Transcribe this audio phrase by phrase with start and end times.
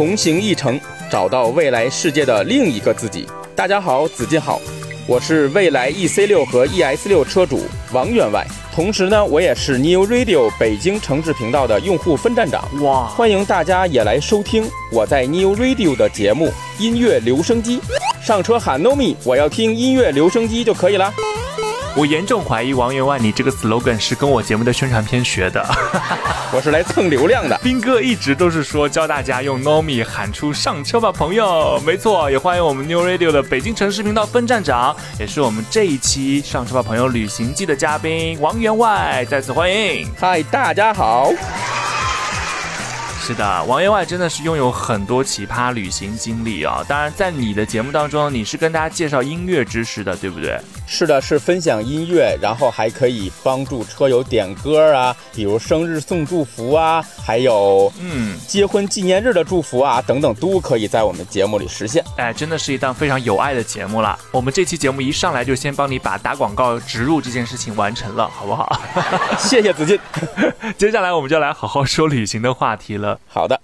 [0.00, 3.26] 同行一程，找到未来世界的另一个自己。
[3.54, 4.58] 大家好，子敬好，
[5.06, 8.42] 我是蔚来 EC 六和 ES 六车主王员外，
[8.74, 12.66] 同时呢，我也是 New Radio 北京城市频道的用户分站长。
[12.82, 16.46] 哇，欢迎大家也来收听我在 New Radio 的节目
[16.78, 17.78] 《音乐留声机》。
[18.26, 21.12] 上车喊 No Me，我要听音乐留声机就可以了。
[21.96, 25.64] 我严重怀疑王员外，你这个 slogan 是跟我节目的宣传片学的。
[26.54, 27.58] 我是来蹭流量的。
[27.62, 31.80] 斌哥一直都是说教大家用 Nomi 喊出上车吧，朋友。
[31.84, 40.08] 没错，也欢迎我们 New Radio 的北京城市频道分站长，也是我们这一期上车吧，朋友旅行记的嘉宾王员外，再次欢迎。
[40.18, 41.30] 嗨，大家好。
[43.30, 46.84] 是的，王员外真的是拥有很多奇葩旅行经历啊！
[46.88, 50.60] 当然，在你的节目当中，你是跟大家介绍音乐知识的，对不对？
[50.84, 62.04] 是的，是分享音乐，然后还可以帮助车友点歌啊，比如生日送祝福啊，还有嗯，结婚纪念日的祝福啊，等等，都可以在我们节目里实现。
[62.16, 64.18] 哎，真的是一档非常有爱的节目了。
[64.32, 68.76] 我们这期节目一上来就先帮你把打广告植入这件事情完成了，好不好？
[69.38, 69.96] 谢谢子敬。
[70.76, 73.19] 接下来我们就来好好说旅行的话题了。
[73.26, 73.60] 好的，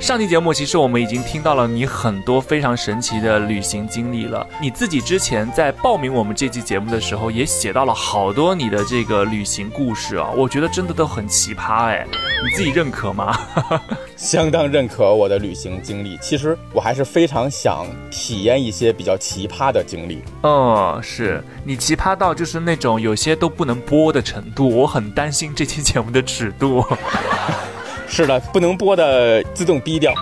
[0.00, 4.44] 上期节目其实我们已经听到了你很多非常神奇的旅行经历了。
[4.60, 12.04] 你自己之前在报名我们这期节目的时候，也写到了好多你的这个旅行故事啊，我觉得真的都很奇葩哎，
[12.44, 13.38] 你自己认可吗？
[14.16, 16.18] 相当认可我的旅行经历。
[16.18, 20.22] 其实我还是非常想体验一些比较奇葩的经历。
[20.42, 26.84] 嗯，是你奇葩到就是那种有些都不能播的程度，我很担心这期节目的尺度。
[28.14, 30.12] 是的，不能播的自动低调。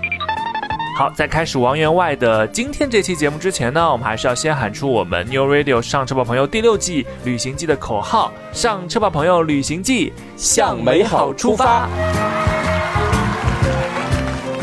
[0.96, 11.88] 好，在开始王员外的今天这期节目之前呢，我们还是要先喊出我们 New Radio 上车吧朋友第六季旅行记的口号：上车吧朋友旅行记，向美好出发。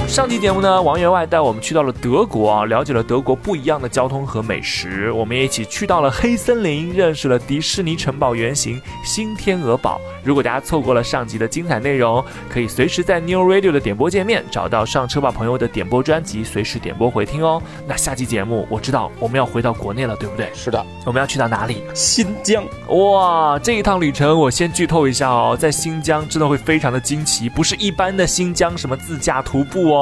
[0.07, 5.11] 上期节目呢，王员外带我们去到了德国啊，了解了德国不一样的交通和美食。
[5.11, 9.99] 我们也一起去到了黑森林，认识了迪士尼城堡原型新天鹅堡。
[10.23, 17.61] 如果大家错过了上集的精彩内容，可以随时在 New Radio 的点播界面找到上车吧朋友的点播专辑，随时点播回听哦。
[17.85, 20.49] 那下期节目我知道我们要回到国内了，对不对？
[20.53, 21.83] 是的，我们要去到哪里？
[21.93, 22.63] 新疆。
[22.89, 29.96] 哇，这一趟旅程我先剧透一下哦，在新疆真的会非常的惊奇，不是一般的新疆什么自驾徒步哦，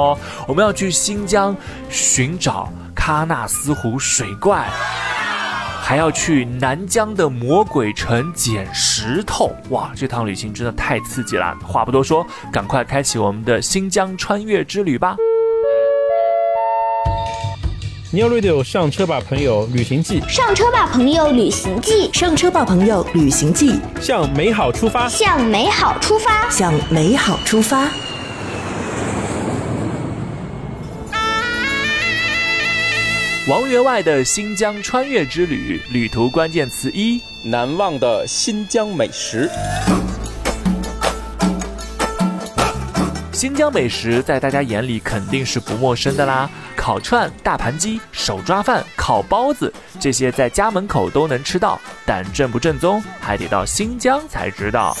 [0.46, 1.56] 我们要去新疆
[1.88, 4.66] 寻找喀纳斯湖水怪。
[5.82, 9.92] 还要去南疆的魔鬼城捡石头，哇！
[9.94, 11.56] 这趟旅行真的太刺激了。
[11.64, 15.14] 话不多说，赶快开启我们的新疆穿越之旅吧
[18.12, 25.08] ！New Radio 上车吧，朋友，旅行记，上车吧，朋友，旅行记，上车吧，朋友，旅行记，向美好出发。
[25.08, 26.50] 向美好出发。
[26.50, 27.88] 向美好出发。
[33.48, 39.48] 王员外的新疆穿越之旅，旅途关键词一：难忘的新疆美食。
[43.32, 54.96] 新疆美食在大家眼里肯定是不陌生的啦，烤串、大盘鸡、手抓饭、烤包子，这些在家门口都能吃到，但正不正宗还得到新疆才知道。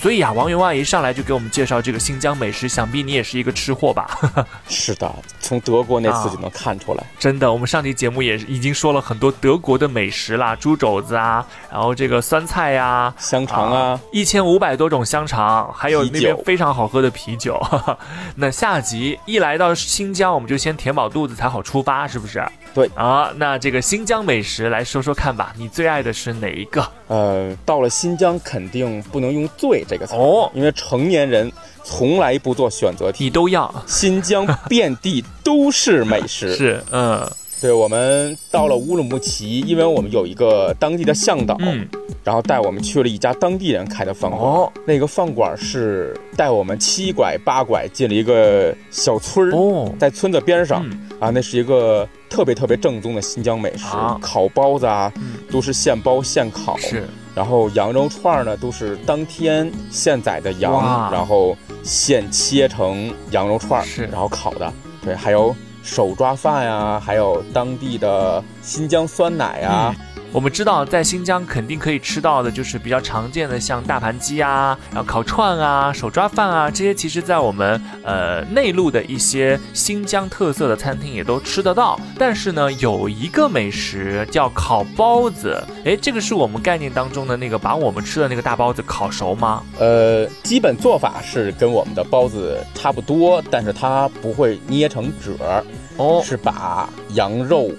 [0.00, 4.18] 所以啊，王员外一上来就给我们介绍这个新疆美食，想必你也是一个吃货吧？
[4.68, 7.04] 是的，从德国那次就能看出来。
[7.18, 17.60] 真的，我们上期节目也已经说了很多德国的美食啦，猪肘子啊，然后这个酸菜呀、香肠啊，一千五百多种香肠，还有那边非常好喝的啤酒。
[18.36, 22.44] 那下集一来到新疆，我们就先填饱肚子才好出发，是不是？
[22.74, 26.86] 对啊，那这个新疆美食来说说看吧，你最爱的是哪一个？
[27.08, 30.50] 呃，到了新疆肯定不能用“最”这个词哦。
[30.54, 31.50] 因为成年人
[31.84, 33.24] 从来不做选择题。
[33.24, 33.72] 你都要。
[33.86, 36.54] 新疆遍地都是美食。
[36.56, 37.28] 是，嗯。
[37.58, 41.88] 对，我们到了乌鲁木齐，因为我们有一个当地的向导，嗯，
[42.22, 44.42] 然后带我们去了一家当地人开的饭馆。
[44.42, 44.70] 哦。
[44.84, 51.08] 那个饭馆是带我们七拐八拐进了一个小村儿，哦，在村子边上、嗯。
[51.18, 54.18] 啊，那是一个特别特别正宗的新疆美食，啊。
[54.20, 55.38] 烤包子啊，嗯。
[55.50, 64.72] 都是现包现烤，是，然后羊肉串呢都是当天现宰的羊，然后现切成羊肉串儿，是然后烤的。
[65.04, 69.94] 对，还有手抓饭呀，还有当地的新疆酸奶呀。
[70.36, 81.98] 我们知道，在新疆肯定可以吃到的，就是比较常见的，像大盘鸡啊，然后烤串啊、手抓饭啊，这些其实在我们呃内陆的一些新疆特色的餐厅也都吃得到。
[82.18, 89.62] 但是呢，有一个美食叫烤包子，诶，这个是我们概念当中的那个把我们吃的那个大包子烤熟吗？
[89.78, 95.64] 呃，基本做法是跟我们的包子差不多，但是它不会捏成褶儿，
[95.96, 97.70] 哦，是把羊肉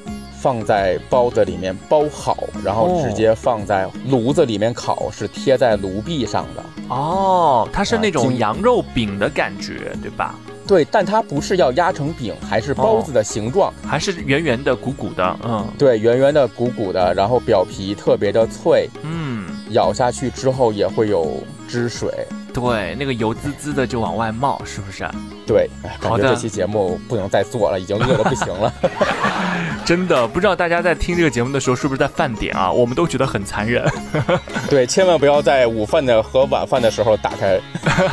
[0.48, 6.64] 放在包子里面包好，然后直接放在炉子里面烤，是贴在炉壁上的。
[6.88, 10.36] 哦，它是那种羊肉饼的感觉，对吧？
[10.66, 13.74] 对，但它不是要压成饼，还是包子的形状。
[13.86, 22.10] 还是圆圆的、鼓鼓的，嗯对，圆圆的、鼓鼓的，然后表皮特别的脆，嗯，咬下去之后也会有汁水。
[22.54, 25.06] 对，那个油滋滋的就往外冒，是不是？
[25.48, 28.72] 对，哎，感觉这期节目不能再做了，已经饿得不行了。
[29.86, 32.70] 真的不知道大家在听这个节目的时候是不是在饭点啊？
[32.70, 33.90] 我们都觉得很残忍。
[34.70, 37.58] 对，千万不要在午饭的和晚饭的时候打开。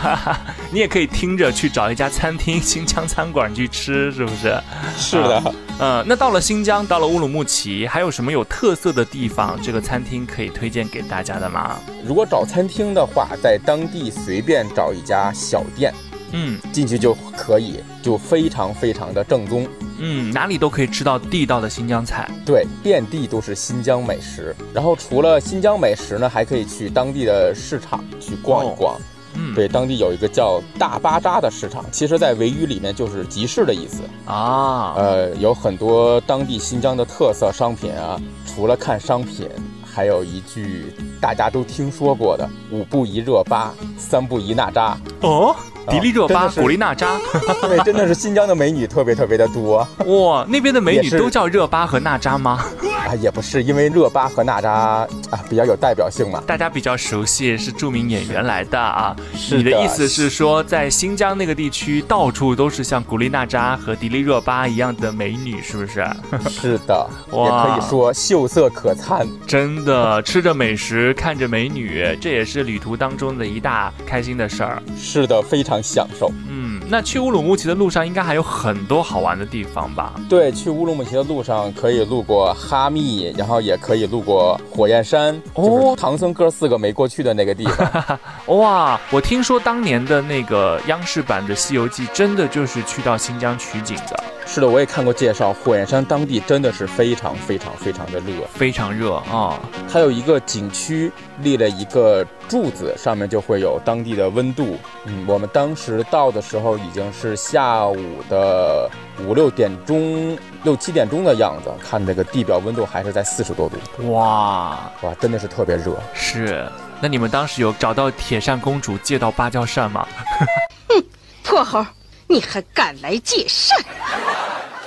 [0.70, 4.56] 你也可以听着去找一家餐厅，新疆餐馆去吃，是不是？
[4.96, 5.54] 是的。
[5.80, 9.58] 嗯，那到了新疆，到了乌鲁木齐，还有什么有特色的地方？
[9.60, 11.76] 这个餐厅可以推荐给大家的吗？
[12.06, 15.92] 如果找餐厅的话，在当地随便找一家小店
[16.36, 19.66] 嗯进去就可以，就非常非常的正宗。
[19.98, 22.28] 嗯，哪里都可以吃到地道的新疆菜。
[22.44, 24.54] 对，遍地都是新疆美食。
[24.74, 29.00] 然后除了新疆美食呢，还可以去当地的市场去逛一逛。
[29.36, 34.02] 嗯，对，当地有一个叫大巴扎的市场，其实在维语里面就是集市的意思。
[34.26, 38.20] 啊，呃，有很多当地新疆的特色商品啊。
[38.46, 39.48] 除了看商品，
[39.84, 45.54] 还有一句大家都听说过的“五步一热巴，三步一娜扎哦，
[45.88, 47.18] 迪丽热巴、古力娜扎，
[47.62, 52.64] ”。对，真的是新疆的美女特别特别的多哇，那边的美女都叫热巴和娜扎吗？
[53.06, 56.42] 啊，也不是因为热巴和娜扎啊比较有代表性嘛。
[56.46, 59.14] 大家比较熟悉是著名演员来的啊。
[59.36, 66.04] 是你的意思是说，在新疆那个地区，到处都是像古力娜扎和迪丽热巴一样的美女，是不是？
[66.48, 69.26] 是的， 也哇可以说秀色可餐。
[69.46, 74.82] 真的，吃着美食，看着美女，这也是旅途当中的一大开心的事儿。
[74.96, 76.30] 是的，非常享受。
[76.48, 80.14] 嗯，那去乌鲁木齐的路上应该还有很多好玩的地方吧？
[80.28, 88.18] 对，去乌鲁木齐的路上可以路过哈密，然后也可以路过火焰山，哦就是唐僧哥四个没过去的那个地方。
[88.58, 98.44] 哇，我听说当年的那个央视版的《西游记》真的就是去到新疆取景的，是的，我也看过介绍，火焰山当地真的是非常非常非常的热。
[98.52, 99.58] 非常热啊、
[99.90, 101.10] 它有一个景区
[101.40, 104.76] 立了一个柱子，上面就会有当地的温度。
[105.06, 108.88] 嗯，我们当时到的时候已经是下午的
[109.26, 115.96] 五六点钟、六七点钟的样子，看那个地表温度还是在四十多度，哇，哇，真的是特别热。
[116.12, 116.64] 是。
[117.00, 120.06] 那你们当时有找到铁扇公主借到芭蕉扇吗？
[121.42, 121.84] 破猴，
[122.34, 123.78] 你还敢来借扇？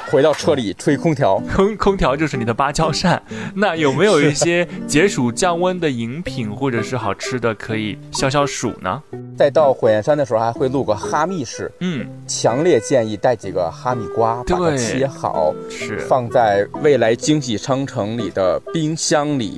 [0.09, 3.21] 回到车里吹空调，空空调就是你的芭蕉扇。
[3.55, 9.01] 那有没有一些解暑降温的饮品或者是好吃的可以消消暑呢？
[9.37, 19.57] 再到火焰山的时候还会路过哈密市，嗯，强烈建议带几个哈密瓜，把它对切好，是放在未来惊喜商城里的冰箱里，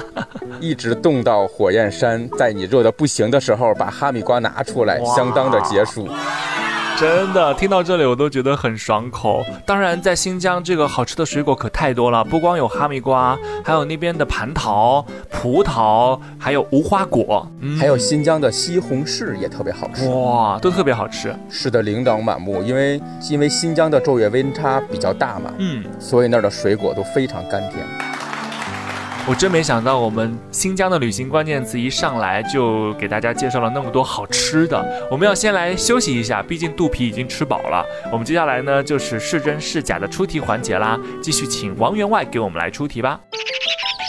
[0.60, 6.06] 一直冻到火焰山，在你热的不行的时候，把哈密瓜拿出来，相当的解暑。
[7.02, 9.44] 真的，听到这里我都觉得很爽口。
[9.66, 21.34] 当然，在新疆这个好吃的水果可太多了，不光有哈密瓜，还有那边的蟠桃、葡萄，还有无花果，嗯还有新疆的西红柿也特别好吃，哇，都特别好吃。
[21.50, 22.62] 是的琳琅满目。
[22.62, 27.84] 因为因为新疆的昼夜温差比较大嘛，嗯，所以那儿的水果都非常甘甜。
[29.24, 34.84] 我真没想到，我们新疆的旅行关键词一上来就给大家介绍了那么多好吃的。
[35.08, 37.86] 我们要先来休息一下，毕竟肚皮已经吃饱了。
[38.10, 43.20] 我们接下来呢就是是真是假的出题环节啦，继续请王员外给我们来出题吧。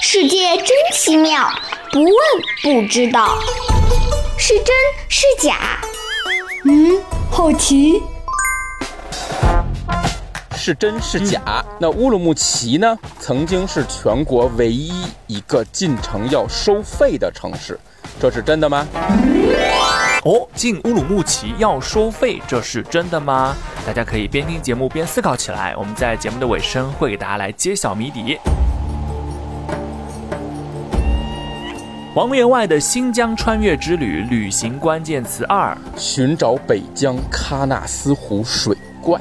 [0.02, 1.48] 世界真奇妙，
[1.92, 2.12] 不问
[2.64, 3.38] 不知道，
[4.38, 4.76] 是真
[5.08, 5.80] 是假？
[6.66, 8.02] 嗯，好奇。
[10.64, 11.42] 是真是假？
[11.78, 14.94] 那乌鲁木齐呢，曾经是全国唯一
[15.28, 17.78] 一个进城要收费的城市，
[18.18, 18.88] 这是真的吗？
[20.24, 23.54] 哦，进乌鲁木齐要收费，这是真的吗？
[23.86, 25.76] 大家可以边听节目边思考起来。
[25.76, 28.40] 我们在节目的尾声会给大家来揭晓谜底。
[32.16, 39.20] 王员外的新疆穿越之旅旅行关键词二：寻找北疆喀纳斯湖水怪。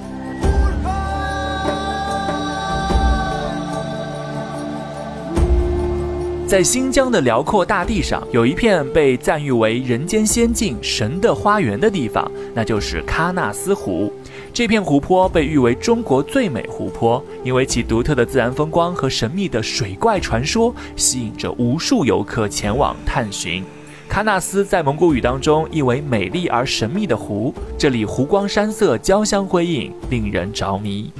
[6.52, 14.12] 在新疆的辽阔大地上，有一片被赞誉为人间仙境、神的花园的地方，那就是喀纳斯湖。
[14.52, 23.64] 这片湖泊被誉为中国最美湖泊，因为其独特的自然风光和神秘的水怪传说，吸引着无数游客前往探寻。
[24.11, 31.11] 喀纳斯在蒙古语当中意为美丽而神秘的湖，这里湖光山色交相辉映，令人着迷。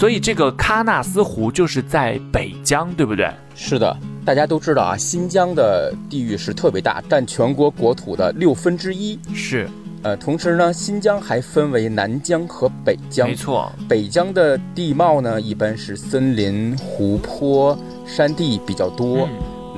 [0.00, 3.30] 所以这个喀纳斯湖就是在北疆，对不对？
[3.54, 9.18] 是的，大家都知道啊，新疆的地域是特别大，占全国国土的六分之一。
[9.34, 9.68] 是，
[10.02, 13.28] 呃，同时呢，新疆还分为南疆和北疆。
[13.28, 19.28] 没错，北疆的地貌呢，一般是森林、湖泊、山地比较多；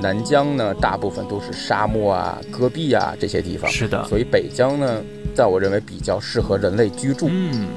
[0.01, 3.69] 南疆呢，大部分都是沙漠啊、戈壁啊这些地方。
[3.69, 5.01] 是的，所以北疆呢，
[5.35, 7.27] 在我认为比较适合人类居住。
[7.29, 7.67] 嗯。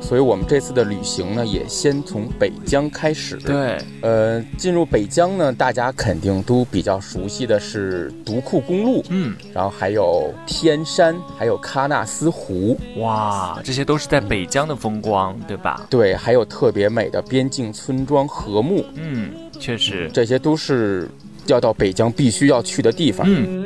[0.00, 3.36] 所以，我们这次的旅行呢，也先从北疆开始。
[3.36, 12.76] 对，呃，进入北疆呢，大家肯定都比较熟悉的是独库公路，嗯，然后还有天山，还有喀纳斯湖。
[12.96, 15.86] 哇，这些都是在北疆的风光，对吧？
[15.88, 18.84] 对，还有特别美的边境村庄和睦。
[18.94, 19.30] 嗯，
[19.60, 21.08] 确实，这些都是
[21.46, 23.26] 要到北疆必须要去的地方。
[23.28, 23.64] 嗯。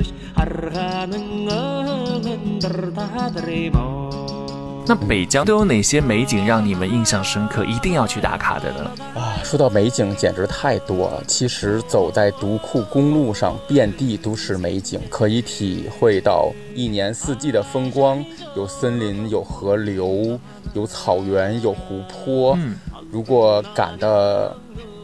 [4.87, 8.91] 那北疆都有哪些美景让你们印象深刻，一定要去打卡的呢？
[9.15, 11.25] 啊，说到美景，简直太多了。
[11.27, 18.23] 其实走在独库公路上，遍地都是美景，可以体会到一年四季的风光。
[18.55, 20.39] 有森林，有河流，
[20.75, 22.55] 有草原，有湖泊。
[22.59, 22.77] 嗯，
[23.11, 24.55] 如果赶的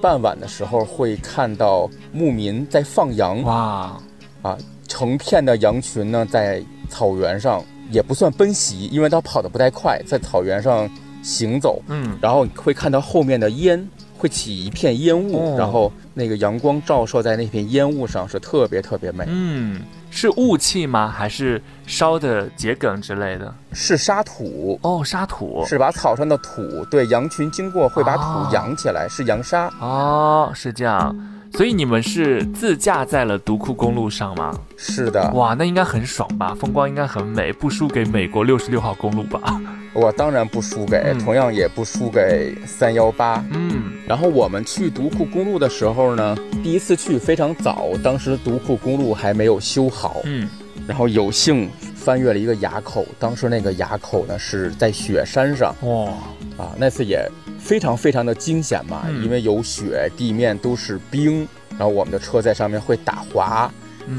[0.03, 3.43] 傍晚的时候，会看到牧民在放羊。
[3.45, 3.99] 哇，
[4.43, 7.65] 啊，成片的羊群呢，在草原上。
[7.91, 10.89] 也不算奔袭，因为它跑得不太快，在草原上
[11.23, 19.25] 行走，嗯，然后会看到后面的烟会起一片烟雾，然后那个阳光照射在那片烟雾上，是特别特别美。
[19.29, 19.81] 嗯，
[20.11, 21.09] 是雾气吗？
[21.09, 23.55] 还是烧的桔梗之类的？
[23.73, 29.73] 是沙土哦，沙土是把草上的土，对，羊群经过会把土扬起来，是扬沙。
[29.81, 31.15] 哦，是这样。
[31.53, 34.59] 所以你们是自驾在了独库公路上吗？
[34.77, 35.31] 是的。
[35.35, 36.57] 哇，那应该很爽吧？
[36.59, 39.61] 风光应该很美，不输给美国六十六号公路吧？
[39.93, 43.45] 我当然不输给，同样也不输给三幺八。
[43.53, 43.93] 嗯。
[44.07, 50.23] 然后我们去独库公路的时候呢，第一次去非常早，当时独库公路还没有修好。
[50.25, 50.49] 嗯。
[50.87, 55.75] 然后有幸翻越了一个垭口，当时那个垭口呢是在雪山上。
[55.83, 56.13] 哇。
[56.61, 57.27] 啊，那次也。
[57.63, 63.71] 非常非常的惊险嘛，因为有雪，地面都是冰，然后我们的车在上面会打滑，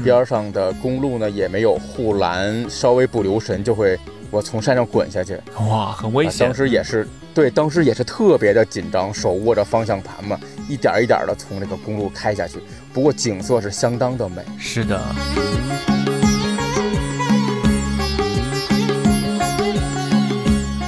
[0.04, 3.98] 边上的公路呢也没有护栏，稍微不留神就会
[4.30, 6.46] 我从山上滚下去，哇，很危险。
[6.46, 12.60] 当时也是对，当时也是特别的紧张，手握着方向盘嘛，一点一点的从这个公路开下去。
[12.94, 15.00] 不过景色是相当的美，是的。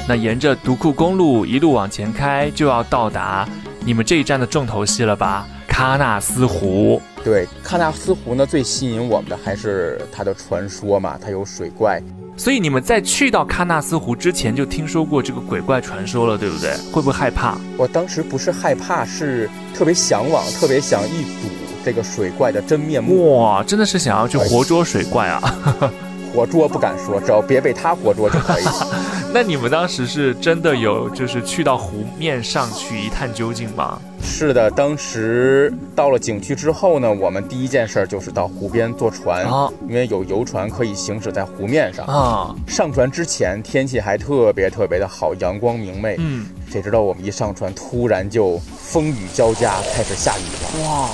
[0.07, 3.49] 那沿着独库公路一路往前开，就要到达
[3.85, 5.47] 你们这一站的重头戏了吧？
[5.69, 7.01] 喀纳斯湖。
[7.25, 12.01] 对，喀纳斯湖呢，最吸引我们的还是它的传说嘛，它有水怪。
[12.37, 16.77] 所以你们在去到喀纳斯湖之前就听说过这个鬼怪传说了，对不对？
[16.93, 17.57] 会不会害怕？
[17.79, 21.49] 我当时不是害怕，是特别向往，特别想一睹
[21.83, 23.41] 这个水怪的真面目。
[23.41, 25.41] 哇，真的是想要去活捉水怪啊！
[26.35, 28.65] 活捉不敢说，只要别被它活捉就可以。
[29.35, 34.01] 那你们当时是真的有就是去到湖面上去一探究竟吗？
[34.23, 42.55] 是的，当时到了景区之后呢，我们第一件事就是到湖边坐船，啊因为有游船可以行驶在湖面上啊。
[42.69, 46.15] 上船之前天气还特别特别的好，阳光明媚。
[46.21, 50.89] 嗯，谁知道我们一上船，突然就风雨交加，开始下雨了。
[50.89, 51.11] 哇！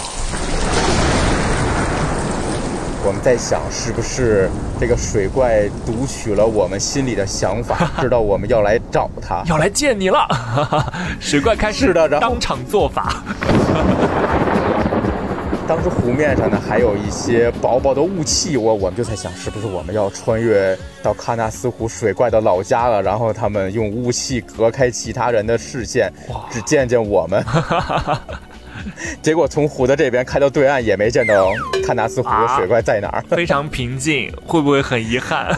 [3.02, 10.28] 我们在想，是不是这个水怪读取了我们心里的想法， 知道我们要来找他，要来见你了。
[11.18, 13.22] 水怪开始的，当场做法。
[15.66, 23.00] 当时湖面上呢，还有一些薄薄的雾气，我我们就在想，是不是我们要穿越到喀纳斯湖水怪的老家了？
[23.00, 26.12] 然后他们用雾气隔开其他人的视线，
[26.50, 27.42] 只见见我们。
[29.22, 31.52] 结果从湖的这边开到对岸也没见到
[31.84, 33.24] 喀纳斯湖的水怪在哪儿。
[33.30, 35.56] 非常平静，会不会很遗憾？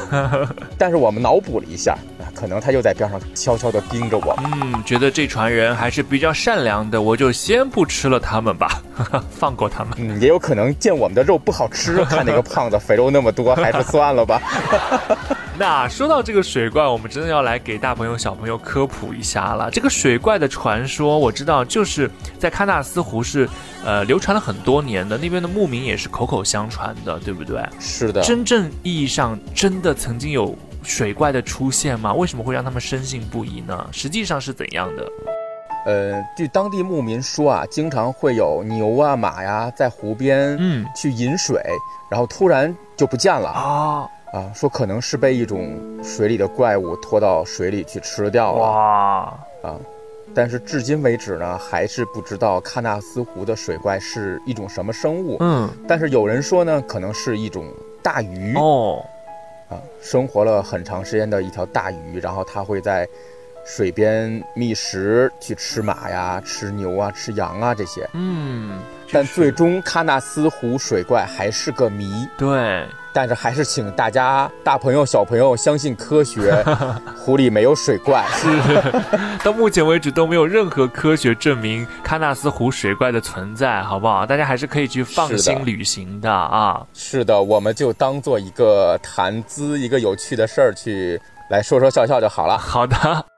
[0.79, 4.51] 但是我们脑补了一下，啊可能他就在边上悄悄地盯着我们。
[4.63, 8.83] 嗯，觉得这船人还是比较善良的，我就先不吃了他们吧，
[9.31, 9.93] 放过他们。
[9.99, 14.41] 嗯，也有可能见我们的肉不好吃，看那个胖子肥肉那么多，还是算了吧。
[15.59, 19.71] 那说到这个水怪，我们真的要来给大朋友小朋友科普一下了。
[19.71, 23.49] 这个水怪的传说，我知道就是在喀纳斯湖是
[23.85, 27.63] 呃流传了很多年的，那边的牧民也是口口相传的，对不对？
[27.79, 32.15] 是的，真正意义上真的曾经有水怪的出现吗？
[32.15, 33.87] 为什么会让他们深信不疑呢？
[33.93, 35.07] 实际上是怎样的？
[35.85, 41.61] 呃，据当地牧民说啊，经常会有牛啊、马呀在湖边嗯去饮水，
[42.11, 49.79] 然后突然就不见了啊，啊，说可能是被一种水里的怪物拖到水里去吃掉了哇，啊。
[50.35, 55.37] 但是至今为止呢，还是不知道喀纳斯湖的水怪是一种什么生物。
[55.41, 57.67] 嗯，但是有人说呢，可能是一种
[58.03, 59.05] 大鱼哦，
[59.69, 63.07] 啊，生活了很长时间的一条大鱼，然后它会在
[63.67, 68.09] 水边觅食，去吃马呀、吃牛啊、吃羊啊这些。
[68.15, 68.81] 嗯，
[69.13, 72.11] 但最终喀纳斯湖水怪还是个谜。
[72.39, 76.65] 对，但是还是请大家大朋友小朋友相信科学，
[77.17, 78.25] 湖里没有水怪。
[78.33, 78.49] 是
[79.45, 84.25] 到目前为止都没有任何科学证明喀纳斯湖水怪的存在，好不好？
[84.25, 86.81] 大家还是可以去放心旅行的啊。
[86.95, 92.57] 是的，我们就当做一个谈资，一个有趣的事儿去来说说笑笑就好了。
[92.57, 93.32] 好的。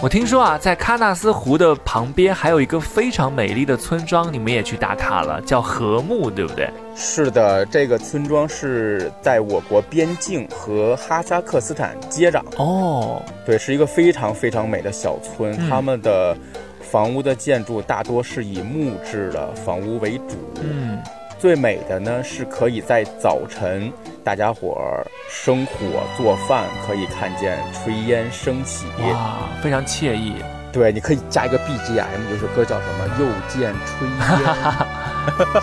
[0.00, 6.70] 我听说啊，在喀纳斯湖的旁边还有一个非常美丽的村庄，你们也去打卡了，叫和睦，对不对？
[6.94, 12.40] 是的，这个村庄是在我国边境和哈萨克斯坦接壤。
[12.58, 16.36] 哦，对，是一个非常非常美的小村，嗯他们的
[16.80, 20.36] 房屋的建筑大多是以木质的房屋为主。
[20.62, 20.96] 嗯，
[21.38, 23.92] 最美的呢是可以在早晨，
[24.24, 25.72] 大家伙儿生火
[26.16, 28.86] 做饭，可以看见炊烟升起。
[28.98, 30.34] 哇，非常惬意。
[30.72, 34.20] 对，你可以加一个 BGM，有首歌叫什么《又见炊烟》。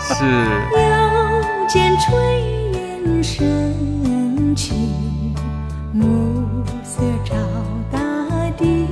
[0.00, 0.24] 是，
[0.72, 2.08] 又见炊
[2.72, 4.74] 烟升起，
[5.92, 7.36] 暮色照
[7.92, 7.98] 大
[8.56, 8.86] 地。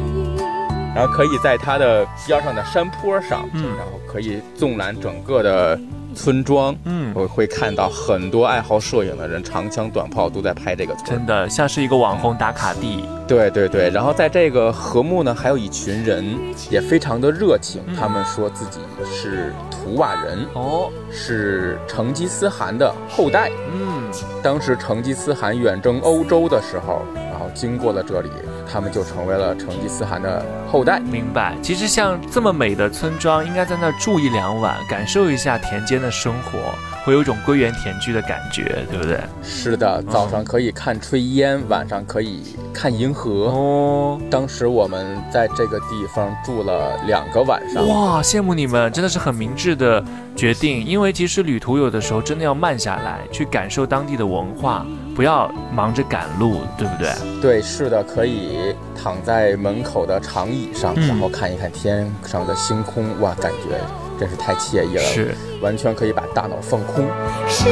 [0.95, 5.81] 然后可以在它的边上的山坡上，嗯然后可以纵览整个的
[6.15, 11.27] 村庄，嗯我会看到很多爱好摄影的人，长枪短炮都在拍这个村真。
[11.27, 13.05] 的像是一个网红打卡地。
[13.27, 16.25] 对对对，然后在这个禾木呢，还有一群人
[16.71, 23.51] 也非常的热情，嗯他们说自己是图瓦人，哦，是成吉思汗的后代。
[23.73, 24.11] 嗯，
[24.43, 28.29] 当时成吉思汗远征欧洲的时候，然后经过了这里，
[28.71, 31.01] 他们就成为了成吉思汗的后代。
[31.01, 31.55] 明白。
[31.63, 36.59] 其实像这么美的村庄，应该在那儿住一两晚，感受一下田间的生活，
[37.05, 39.19] 会有一种归园田居的感觉，对不对？
[39.43, 43.47] 是的，早上可以看炊烟，晚上可以看银河。
[43.47, 47.87] 哦，当时我们在这个地方住了两个晚上。
[47.89, 50.03] 哇，羡慕你们，真的是很明智的
[50.35, 50.85] 决定。
[50.85, 57.13] 因为其实旅途有的时候真的要慢下来，去感受当地的文化，不要忙着赶路，对不对？
[57.41, 63.79] 对，是的，可以躺在门口的长椅上，嗯然后看一看天上的星空，哇，感觉
[64.19, 67.05] 真是太惬意了，是，完全可以把大脑放空。
[67.49, 67.65] 诗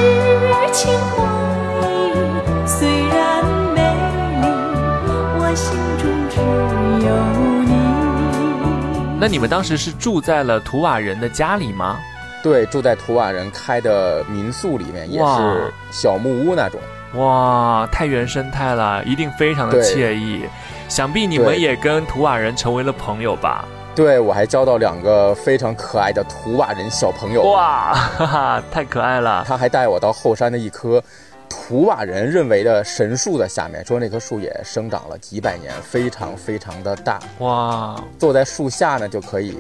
[0.73, 0.93] 情
[2.65, 3.81] 虽然美
[4.41, 4.47] 丽，
[5.41, 6.41] 我心中只
[7.05, 7.11] 有
[7.65, 7.73] 你。
[9.21, 11.99] 那你们当时是住在了图瓦人的家里吗？
[12.41, 16.81] 对，住在图瓦人开的民宿里面，也是小木屋那种。
[17.15, 20.45] 哇，太原生态了，一定非常的惬意。
[20.89, 23.65] 想必你们也跟图瓦人成为了朋友吧？
[23.95, 27.43] 对，我还交到两个非常可爱的图瓦人小朋友。
[27.43, 29.45] 哇，哈哈，太可爱了！
[29.47, 31.03] 他还带我到后山的一棵
[31.49, 37.19] 图瓦人认为的神树的下面，说那棵树也生长了几百年，非常非常的大。
[37.41, 39.59] 哇，坐在树下呢，就可以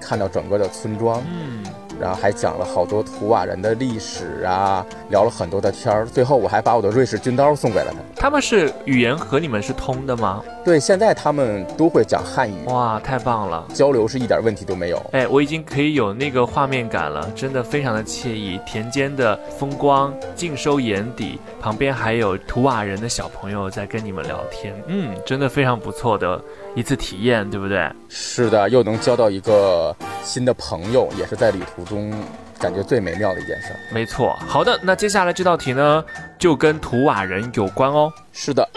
[0.00, 1.64] 看到整个的村庄，嗯，
[2.00, 6.06] 然后还讲了好多图瓦人的历史啊，聊了很多的天儿。
[6.06, 8.22] 最后我还把我的瑞士军刀送给了他。
[8.22, 10.42] 他们是语言和你们是通的吗？
[10.64, 13.66] 对，现在他们都会讲汉语，哇，太棒了！
[13.74, 15.02] 交流是一点问题都没有。
[15.12, 18.60] 哎，我已经可以有那个画面感了，真的非常的惬意。
[18.64, 26.40] 田间的风光尽收眼底，旁边还有图瓦人的小朋友在跟你们聊天，嗯，真的非常不错的
[26.74, 27.90] 一次体验，对不对？
[28.08, 32.12] 是的，又能交到一个新的朋友，也是在旅途中
[32.58, 33.76] 感觉最美妙的一件事儿。
[33.90, 34.36] 没错。
[34.46, 36.04] 好的，那接下来这道题呢，
[36.38, 38.12] 就跟图瓦人有关哦。
[38.32, 38.68] 是的，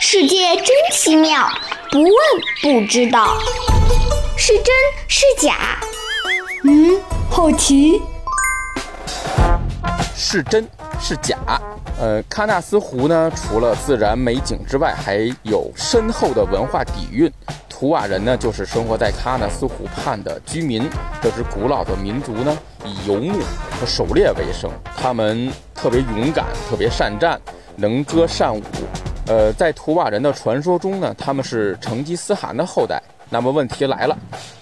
[0.00, 1.48] 世界真奇妙，
[1.90, 2.10] 不问
[2.62, 3.36] 不知道。
[4.36, 4.66] 是真
[5.06, 5.78] 是假？
[6.64, 8.00] 嗯，好奇。
[10.14, 10.66] 是真
[11.00, 11.36] 是假？
[11.98, 17.30] 呃，喀纳斯湖呢，除了自然美景之外，还有深厚的文化底蕴。
[17.80, 20.86] 图瓦人呢，就是生活在喀纳斯湖畔的居民。
[21.22, 23.38] 这支古老的民族呢，以游牧
[23.70, 24.70] 和狩猎为生。
[24.94, 27.40] 他们特别勇敢，特别善战，
[27.76, 28.62] 能歌善舞。
[29.28, 33.02] 呃，在图瓦人的传说中呢，他们是成吉思汗的后代。
[33.30, 34.14] 那么问题来了，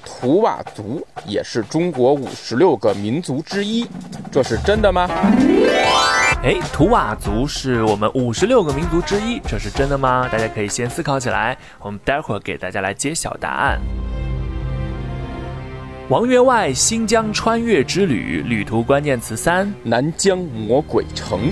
[0.05, 3.85] 图瓦族也是中国五十六个民族之一，
[4.31, 5.09] 这是真的吗？
[6.45, 10.29] 哎，图瓦族是我们五十六个民族之一，这是真的吗？
[10.31, 13.81] 大家可以先思考起来，我们待会儿给大家来揭晓答案。
[16.09, 21.51] 王员外新疆穿越之旅，旅途关键词三：南疆魔鬼城。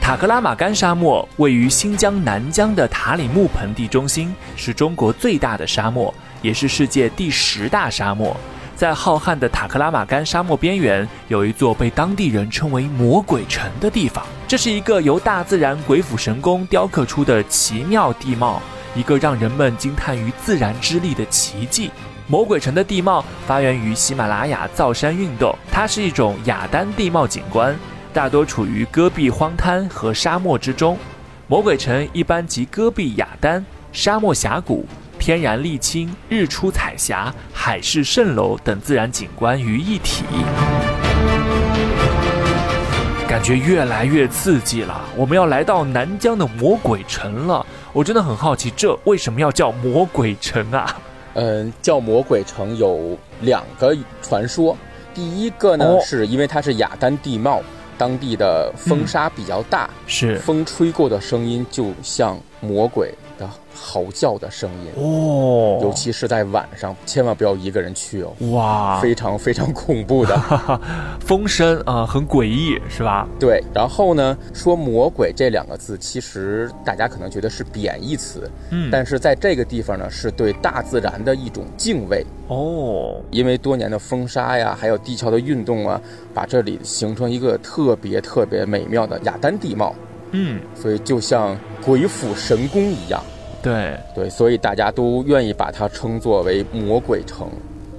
[0.00, 8.34] 塔克拉玛干沙漠位于新疆南疆的塔里木盆地中心，是中国最大的沙漠，也是世界第十大沙漠。
[8.76, 14.22] 在浩瀚的塔克拉玛干沙漠边缘，有一座被当地人称为“魔鬼城”的地方。
[14.46, 18.60] 这是一个由大自然鬼斧神工雕刻出的奇妙地貌，
[18.94, 21.90] 一个让人们惊叹于自然之力的奇迹。
[22.26, 27.74] 魔鬼城的地貌发源于喜马拉雅造山运动，它是一种雅丹地貌景观。
[28.12, 30.98] 大多处于戈壁荒滩和沙漠之中，
[31.46, 34.86] 魔鬼城一般集戈壁雅丹、沙漠峡谷、
[35.26, 40.22] 天然沥青、日出彩霞、海市蜃楼等自然景观于一体。
[43.26, 47.66] 感觉越来越刺激了，我们要来到南疆的魔鬼城了。
[47.92, 50.96] 我真的很好奇，这为什么要叫魔鬼城啊？
[51.34, 54.78] 嗯，叫魔鬼城有两个传说，
[55.12, 57.60] 第一个呢，哦是因为它是雅丹地貌。
[57.98, 63.16] 当地的风沙比较大，是风吹过的声音就像魔鬼的
[63.76, 70.36] 嚎叫的声音哦，尤其是在晚上，千万不要一个人去哦，哇，非常非常恐怖的。
[71.20, 73.28] 风声啊、呃，很诡异，是吧？
[73.38, 73.62] 对。
[73.74, 82.24] 然后呢，说魔鬼这两个字，其实大家可能觉得是贬义词，嗯，但是在这个地方呢，是对大自然的一种敬畏。
[82.48, 86.00] 哦，因为多年的风沙呀，还有地壳的运动啊，
[86.32, 89.94] 把这里形成一个特别特别美妙的雅丹地貌，
[90.30, 93.20] 嗯，所以就像鬼斧神工一样。
[93.66, 93.98] 对。
[94.14, 97.48] 对，所以大家都愿意把它称作为魔鬼城，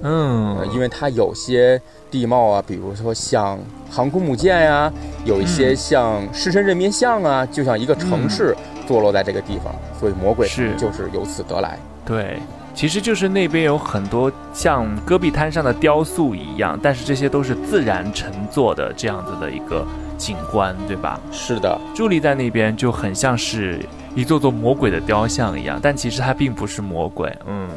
[0.02, 0.56] 嗯。
[0.56, 3.58] 呃，因为它有些地貌啊，比如说像
[3.90, 4.90] 航空母舰呀、
[5.24, 11.78] 有一些像狮身人面像啊，就像一个城市坐落在这个地方，所以魔鬼城就是由此得来。
[12.06, 12.40] 对，
[12.78, 19.84] 其实就是那边有很多像戈壁滩上的雕塑一样，但是这些都是自然乘坐的这样子的一个
[20.16, 21.18] 景观，对吧？
[21.32, 27.68] 是的，伫立在那边就很像是一座座魔鬼的雕像一样，但其实它并不是魔鬼，嗯。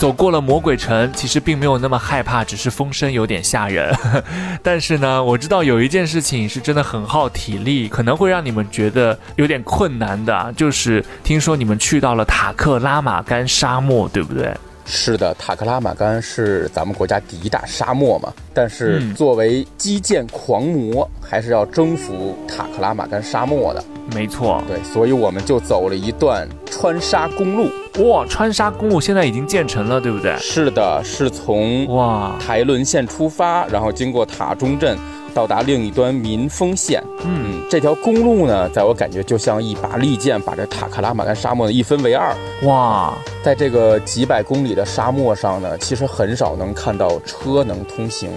[0.00, 3.94] 走过了魔鬼城，其实并没有那么害怕，只是风声有点吓人。
[4.64, 14.56] 但是呢，我知道有一件事情是真的很耗体力，可能会让你们觉得有点困难的，就是听说你们去到了塔克拉玛干沙漠，对不对？
[14.90, 23.82] 是的，塔克拉玛干是咱们国家第一大沙漠嘛，但是嗯作为基建狂魔，还是要征服塔克拉玛干沙漠的。
[24.12, 27.70] 没错，对，所以我们就走了一段穿沙公路。
[28.04, 30.36] 哇，川沙公路现在已经建成了，对不对？
[30.38, 34.98] 是的，是从哇，台仑县出发，然后经过塔中镇，
[35.40, 37.02] 到达另一端民丰县。
[37.24, 42.36] 嗯，嗯，这条公路呢，在我感觉就像一把利剑，把这塔克拉玛干沙漠呢一分为二。
[42.64, 48.28] 哇，在这个几百公里的沙漠上呢，其实很少能看到车能通行。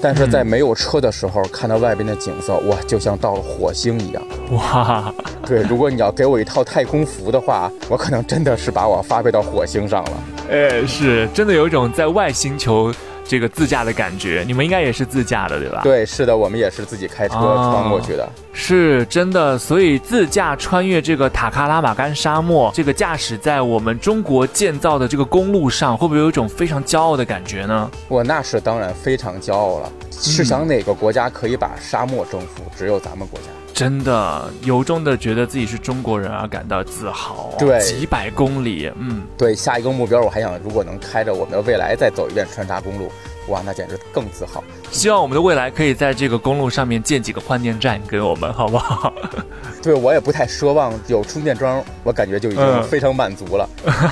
[0.00, 4.22] 但是在没有车的时候，看到外边的景色，哇，就像到了火星一样。
[4.52, 5.12] 哇，
[5.46, 10.12] 对，如果你要给我一套太空服的话，我可能真的是把我发配到火星上了。
[10.50, 12.90] 哎，是真的有一种在外星球
[13.24, 14.44] 这个自驾的感觉。
[14.46, 18.28] 你们应该也是自驾的，对吧？，对，是的，我们也是自己开车哦穿过去的。
[18.52, 19.58] 是真的。
[19.58, 27.90] 所以自驾穿越这个塔克拉玛干沙漠，这个驾驶在我们中国建造的这个公路上，会不会有一种非常骄傲的感觉呢？
[28.08, 29.90] 我那是当然非常骄傲了。
[30.10, 32.62] 是想哪个国家可以把沙漠征服？
[32.76, 33.46] 只有咱们国家。
[33.74, 37.52] 真的由衷的觉得自己是中国人而感到自豪。
[37.58, 43.10] 对几百公里，嗯，对，下一个目标我还想，如果能开着我们的未来再走一遍川沙公路，
[43.48, 44.62] 哇，那简直更自豪。
[44.92, 49.12] 希望我们的未来可以在这个公路上面建几个换电站给我们，好不好？
[49.82, 53.68] 对我也不太奢望有充电桩，我感觉就已经嗯非常满足了。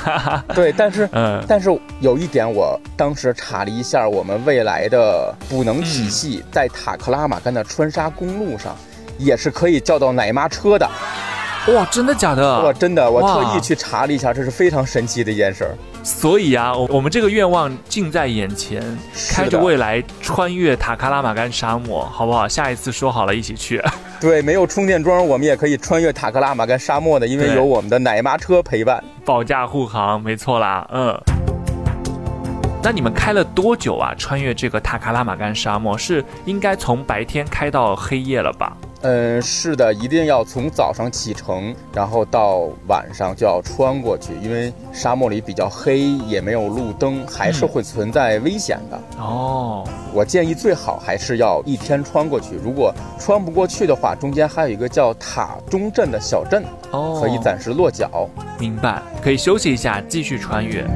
[0.57, 1.71] 对，但是嗯，但是
[2.01, 8.77] 有一点，我当时查了一下，我们未来的补能体系在塔克拉玛干的川沙公路上，
[9.19, 10.89] 也是可以叫到奶妈车的。
[11.69, 12.61] 哇，真的假的？
[12.61, 15.71] 哇，真的，我特意去查了一下，这是非常神奇的一件事儿。
[16.03, 18.83] 所以啊，我我们这个愿望近在眼前，
[19.31, 22.49] 开着未来穿越塔克拉玛干沙漠，好不好？
[22.49, 23.81] 下一次说好了一起去。
[24.21, 29.03] 对，没有充电桩，我们也可以穿越塔克拉玛干沙漠的，因为有我们的奶妈车陪伴。
[29.25, 31.17] 保驾护航，没错啦，嗯。
[32.83, 34.13] 那你们开了多久啊？
[34.19, 38.77] 穿越这个塔克拉玛干沙漠是应该从白天开到黑夜了吧？
[39.03, 49.01] 嗯，是的，一定要从早上启程，然后到晚上就要穿过去，因为沙漠里比较黑，也没有路灯，还是会存在危险的。
[49.19, 49.85] 哦，
[50.15, 58.29] 我建议最好还是要一天穿过去，如果穿不过去的话，中间还有一个叫塔中镇的小镇，哦，可以暂时落脚。
[58.61, 60.87] 明白，可以休息一下，继续穿越。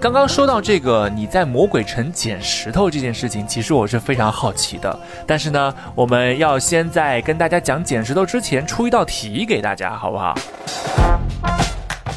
[0.00, 4.98] 刚刚说到这个，你在魔鬼城捡石头这件事情，其实我是非常好奇的。
[5.26, 10.34] 但是呢，我们要先在跟大家讲捡石头之前，出一道题给大家，好不好？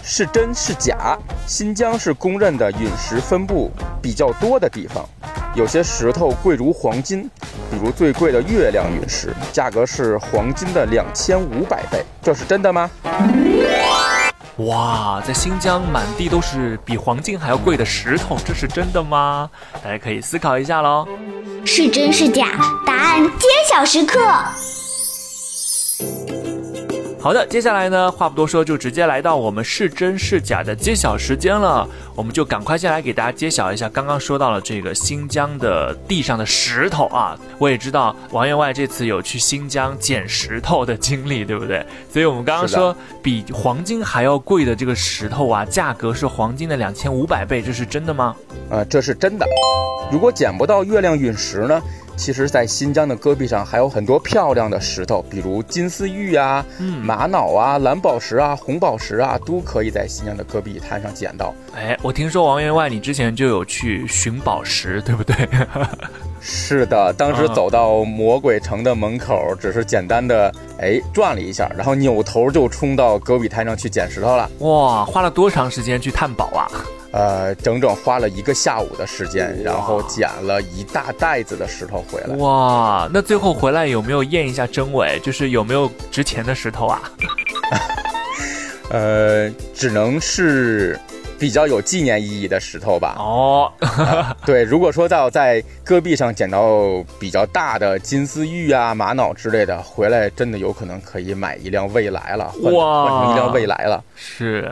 [0.02, 1.18] 是真是假？
[1.46, 3.70] 新疆是公认的陨石分布
[4.02, 5.06] 比较多的地方，
[5.54, 7.30] 有些石头贵如黄金，
[7.70, 12.90] 比如最贵的月亮陨石，价格是黄金的两千五百倍，这是真的吗？
[14.58, 19.50] 哇，在新疆满地都是比黄金还要贵的石头，这是真的吗？
[19.84, 21.08] 大家可以思考一下喽。
[21.66, 22.50] 是真是假？
[22.86, 24.20] 答案揭晓时刻。
[27.24, 31.88] 好的，接下来呢，话不多说，就直接来到我们是真是假的揭晓时间了。
[32.16, 41.86] 我们就赶快先来给大家揭晓一下，刚刚说到了这个新疆的地上的石头啊，我也知道王员外这次有去新疆捡石头的经历，对不对？
[42.12, 48.36] 所以我们刚刚说比黄金还要贵的这个石头啊，价格是黄金的两千五百倍，这是真的吗？
[48.70, 49.48] 呃，这是真的。
[50.12, 51.82] 如果捡不到月亮陨石呢？
[52.16, 56.66] 其实，在新疆的戈壁上还有很多漂亮的石头，比如金丝玉啊、
[57.02, 61.54] 玛瑙啊、蓝宝石啊、红宝石啊，都可以在新疆的戈壁滩上捡到。
[61.76, 65.36] 哎，我听说王员外你之前就有去寻宝石，对不对？
[66.40, 74.50] 是的，当时啊走到魔鬼城的门口，只是简单的哎转了一下，然后扭头就冲到戈壁滩上去捡石头了。
[74.60, 76.68] 哇，花了多长时间去探宝啊？
[77.14, 82.36] 呃，整整花了一个下午的时间，然后捡了一大袋子的石头回来。
[82.38, 85.20] 哇，那最后回来有没有验一下真伪？
[85.24, 87.00] 就是有没有值钱的石头啊？
[88.90, 91.00] 呃，只能是
[91.38, 93.16] 比较有纪念意义的石头吧。
[93.20, 93.72] 哦，
[94.44, 104.04] 对，如果说到在戈壁上捡到比较大的金丝玉啊、玛瑙之类的，回来真的有可能可以买一辆未来了，换成一辆未来了。
[104.16, 104.68] 是。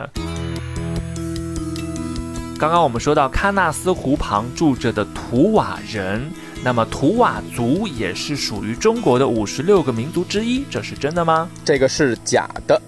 [2.62, 6.30] 刚刚我们说到喀纳斯湖旁住着的图瓦人，
[6.62, 11.50] 那么图瓦族也是属于中国的五十六个民族之一，这是真的吗？
[11.64, 12.80] 这个是假的。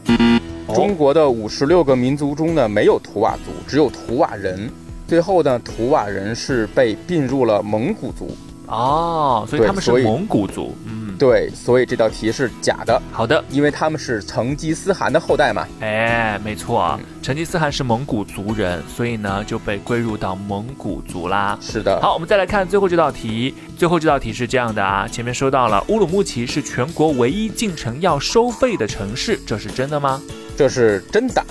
[0.69, 4.71] 哦中国的五十六个民族中呢，没有图瓦族，只有图瓦人。
[5.09, 8.31] 最后呢，图瓦人是被并入了蒙古族。
[8.69, 10.73] 哦，所以他们是蒙古族。
[10.87, 15.67] 嗯，对，所以这道题是假的，好的，因为他们是成吉思汗的后代嘛。
[15.81, 21.59] 哎，没错，成吉思汗是蒙古族人，所以呢就被归入到蒙古族啦。
[21.61, 22.01] 是的。
[22.01, 23.55] 好，我们再来看最后这道题。
[23.77, 30.23] 最后这道题是这样的啊，前面说到了乌鲁木齐是全国唯一进城要收费的城市，这是真的吗？
[30.57, 31.45] 这是真的。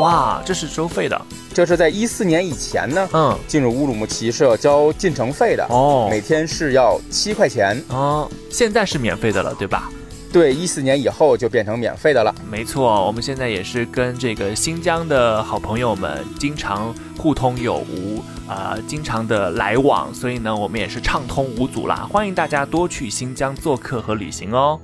[0.00, 1.20] 哇，这是收费的。
[1.54, 7.82] 这是在一四年以前呢，嗯，进入乌鲁木齐是要交进城费的，哦，每天是要七块钱。
[7.88, 9.90] 哦，现在是免费的了，对吧？
[10.32, 12.34] 对，一四年以后就变成免费的了。
[12.50, 22.06] 没错，我们现在也是跟这个新疆的好朋友们经常互通有无，啊，经常的来往，所以呢，我们也是畅通无阻啦。
[22.12, 24.78] 欢迎大家多去新疆做客和旅行哦。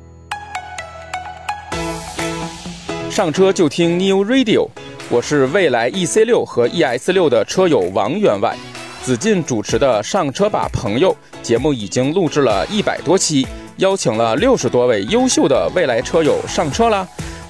[3.12, 4.66] 上车就听 New Radio，
[5.11, 8.57] 我是蔚来 EC 六和 ES 六的车友王员外。
[9.03, 13.46] 子敬主持的《上车吧朋友》节目已经录制了一百多期，
[13.77, 17.07] 邀请了六十多位优秀的未来车友上车啦。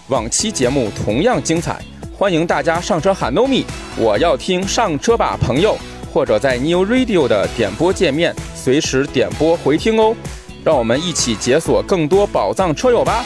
[0.08, 1.80] 往期节目同样精彩，
[2.18, 3.62] 欢迎大家上车喊 no me，
[3.96, 5.78] 我要听上车吧朋友，
[6.12, 10.12] 或者在 New Radio 的点播界面随时点播回听哦。
[10.64, 13.24] 让我们一起解锁更多宝藏车友吧！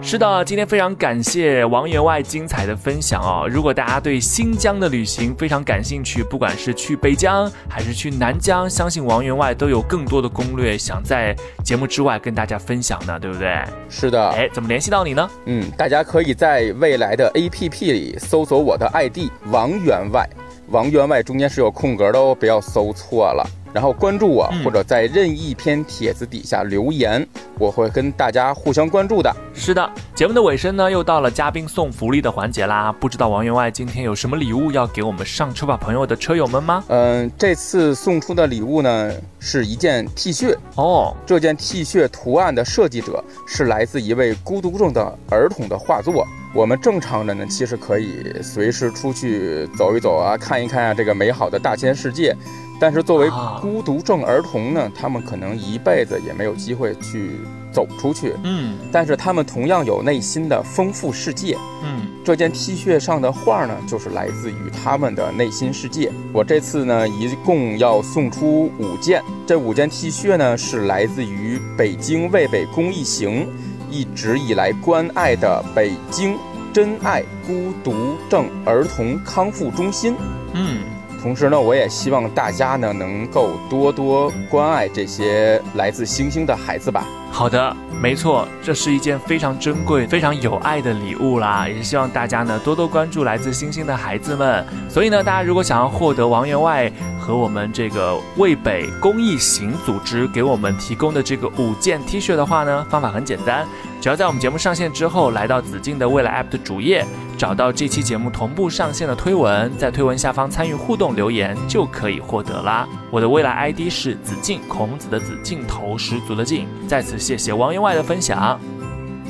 [0.00, 3.46] 是的，今天非常感谢王员外精彩的分享哦。
[3.46, 13.62] 如果大家对新疆的旅行非常感兴趣，不管是去北疆还是去南疆，相信王员外都有更多的攻略想在节目之外跟大家分享呢，对不对？
[13.90, 15.30] 是的，哎，怎么联系到你呢？
[15.44, 20.26] 嗯，大家可以在未来的 APP 里搜索我的 ID 王员外，
[20.68, 23.46] 王员外中间是有空格的哦，不要搜错了。
[23.78, 27.24] 然后关注我，嗯或者在任意一篇帖子底下留言，
[27.60, 29.32] 我会跟大家互相关注的。
[29.54, 32.92] 是的，节目的尾声呢，又到了嘉宾送福利的环节啦。
[32.98, 36.82] 不知道王员外今天有什么礼物要给我们上车吧朋友的车友们吗？
[36.88, 46.26] 嗯，这次送出的礼物呢是一件 T 恤，哦，这件 T 恤图案的设计者是来自一位孤独症的儿童的画作。
[46.54, 52.34] 我们正常人呢，其实可以随时出去走一走啊，看一看啊，这个美好的大千世界。
[52.80, 57.32] 但是作为啊孤独症儿童呢，他们可能一辈子也没有机会去
[57.72, 58.34] 走出去。
[58.44, 61.56] 嗯但是他们同样有内心的丰富世界。
[61.82, 66.12] 嗯，这件 T 恤上的画呢，就是来自于他们的内心世界。
[66.32, 73.48] 我这次呢，一共要送出五件，这五件 T 恤呢，是来自于北京渭北公益行
[73.90, 76.36] 一直以来关爱的北京
[76.72, 80.14] 真爱孤独症儿童康复中心。
[80.52, 80.80] 嗯，
[81.22, 87.06] 同时呢，我也希望大家呢，能够多多关爱这些来自星星的孩子吧。
[87.30, 94.66] 好的，没错，这是一件非常珍贵、非常有爱的礼物啦，也是希望大家呢多多关注来自星星的孩子们。
[94.88, 103.64] 所以呢，大家如果想要获得王员外和我们这个渭北公益行组织给我们提供的这个五件 T 恤的话呢，方法很简单，
[104.00, 112.88] 只要在我们节目上线之后，来到紫禁的未来 App 的主页，找到这期节目同步上线的推文，在推文下方参与互动留言就可以获得啦。
[113.10, 116.66] 我的未来 ID 是子敬，孔子的子，镜头十足的镜。
[116.86, 118.60] 在此谢谢王员外的分享。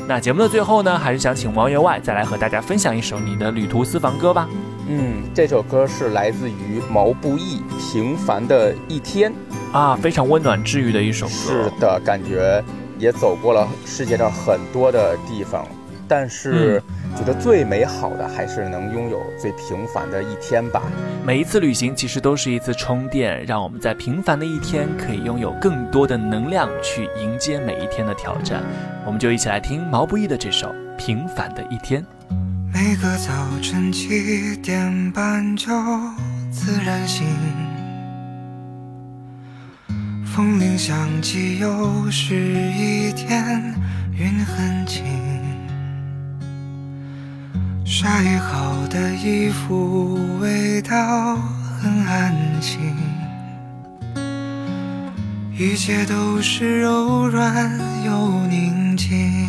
[0.09, 4.49] 那节目的最后呢，还是想请王员外再来和大家分享一首你的旅途私房歌吧。
[4.88, 7.61] 嗯，这首歌是来自于毛不易
[7.93, 9.31] 《平凡的一天》。
[9.77, 11.33] 啊，非常温暖治愈的一首歌。
[11.33, 12.64] 是的，感觉
[12.99, 15.64] 也走过了世界上很多的地方，
[16.09, 16.83] 但是
[17.14, 20.83] 觉得最美好的还是能拥有最平凡的一天吧。
[21.25, 28.62] 每一次旅行其实都是一次充电，让我们在平凡的一天可以拥有更多的能量去迎接每一天的挑战。
[29.05, 32.03] 我们就一起来听毛不易的这首《平凡的一天》。
[32.73, 35.68] 每个早晨七点半就
[36.51, 37.27] 自然醒，
[40.25, 43.75] 风铃响起，又是一天，
[44.12, 45.05] 云很轻。
[47.90, 51.37] 晒好的衣服味道
[51.81, 52.79] 很安静，
[55.57, 59.48] 一切都是柔软又宁静。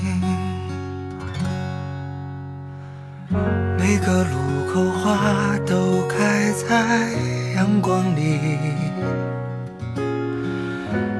[3.78, 7.12] 每个路口花都开在
[7.58, 8.40] 阳光里，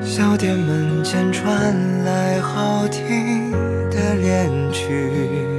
[0.02, 3.52] 小店门前传来好听
[3.92, 5.59] 的恋曲，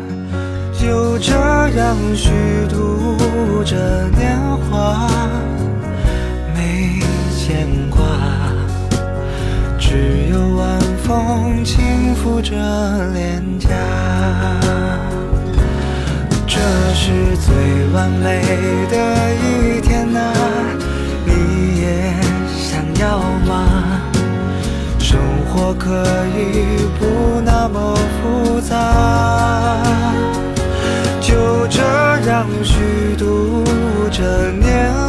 [0.81, 1.31] 就这
[1.77, 2.31] 样虚
[2.67, 3.15] 度
[3.63, 5.07] 着年华，
[6.55, 6.99] 没
[7.37, 8.03] 牵挂，
[9.77, 12.55] 只有晚风轻拂着
[13.13, 13.69] 脸颊。
[16.47, 16.57] 这
[16.95, 17.53] 是最
[17.93, 18.41] 完美
[18.89, 18.95] 的
[19.35, 20.33] 一天啊，
[21.27, 22.11] 你也
[22.57, 24.01] 想要吗？
[24.97, 26.03] 生活可
[26.35, 28.73] 以不那么复杂，
[34.21, 35.00] 着年